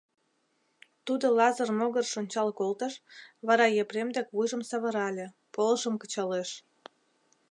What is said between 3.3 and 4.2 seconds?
вара Епрем